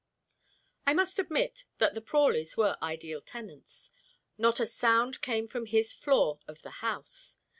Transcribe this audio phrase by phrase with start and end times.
[0.87, 3.91] I must admit that the Prawleys were ideal tenants.
[4.35, 7.37] Not a sound came from his floor of the house.